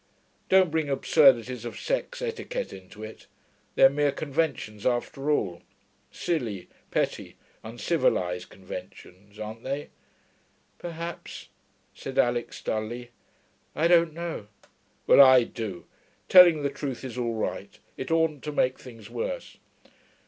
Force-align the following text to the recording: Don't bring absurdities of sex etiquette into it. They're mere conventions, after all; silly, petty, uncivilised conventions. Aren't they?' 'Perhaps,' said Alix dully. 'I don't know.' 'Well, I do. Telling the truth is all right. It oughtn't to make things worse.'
Don't 0.49 0.71
bring 0.71 0.89
absurdities 0.89 1.63
of 1.63 1.79
sex 1.79 2.23
etiquette 2.23 2.73
into 2.73 3.03
it. 3.03 3.27
They're 3.75 3.87
mere 3.87 4.11
conventions, 4.11 4.83
after 4.83 5.29
all; 5.29 5.61
silly, 6.11 6.69
petty, 6.89 7.35
uncivilised 7.63 8.49
conventions. 8.49 9.37
Aren't 9.37 9.61
they?' 9.61 9.89
'Perhaps,' 10.79 11.49
said 11.93 12.17
Alix 12.17 12.63
dully. 12.63 13.11
'I 13.75 13.87
don't 13.89 14.13
know.' 14.15 14.47
'Well, 15.05 15.21
I 15.21 15.43
do. 15.43 15.85
Telling 16.29 16.63
the 16.63 16.71
truth 16.71 17.03
is 17.03 17.15
all 17.15 17.35
right. 17.35 17.77
It 17.95 18.09
oughtn't 18.09 18.43
to 18.45 18.51
make 18.51 18.79
things 18.79 19.07
worse.' 19.07 19.57